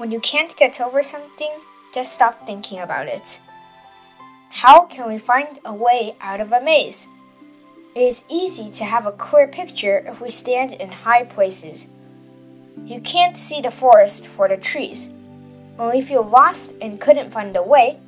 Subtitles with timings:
[0.00, 1.52] When you can't get over something,
[1.92, 3.42] just stop thinking about it.
[4.48, 7.06] How can we find a way out of a maze?
[7.94, 11.86] It is easy to have a clear picture if we stand in high places.
[12.86, 15.10] You can't see the forest for the trees.
[15.76, 17.98] When we feel lost and couldn't find a way,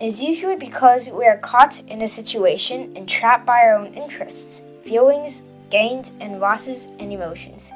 [0.00, 3.94] it is usually because we are caught in a situation and trapped by our own
[3.94, 7.70] interests, feelings, gains and losses, and emotions.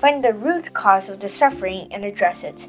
[0.00, 2.68] Find the root cause of the suffering and address it.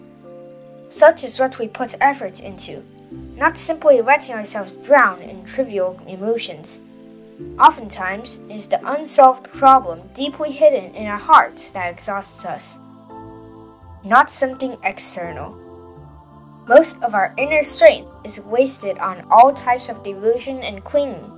[0.90, 6.80] Such is what we put effort into not simply letting ourselves drown in trivial emotions.
[7.60, 12.80] Oftentimes, it is the unsolved problem deeply hidden in our hearts that exhausts us,
[14.04, 15.58] not something external.
[16.68, 21.32] Most of our inner strength is wasted on all types of delusion and clinging.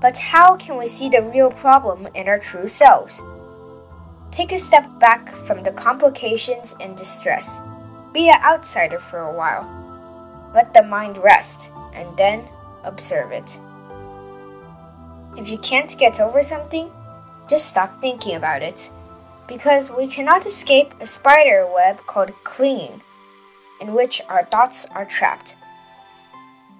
[0.00, 3.20] But how can we see the real problem in our true selves?
[4.34, 7.62] Take a step back from the complications and distress.
[8.12, 9.64] Be an outsider for a while
[10.54, 12.48] let the mind rest, and then
[12.84, 13.60] observe it.
[15.36, 16.90] If you can't get over something,
[17.48, 18.90] just stop thinking about it,
[19.48, 23.02] because we cannot escape a spider web called clinging,
[23.80, 25.56] in which our thoughts are trapped.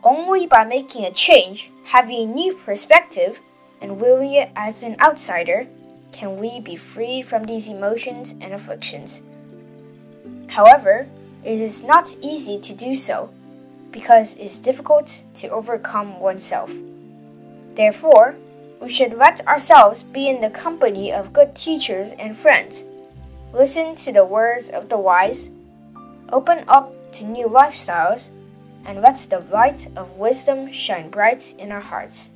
[0.05, 3.41] Only by making a change, having a new perspective,
[3.81, 5.67] and viewing it as an outsider,
[6.15, 9.21] can we be freed from these emotions and afflictions.
[10.49, 11.09] However,
[11.43, 13.31] it is not easy to do so
[13.91, 16.73] because it's difficult to overcome oneself.
[17.75, 18.37] Therefore,
[18.81, 22.85] we should let ourselves be in the company of good teachers and friends.
[23.53, 25.51] Listen to the words of the wise,
[26.33, 28.31] open up to new lifestyles,
[28.85, 32.31] and let the light of wisdom shine bright in our hearts.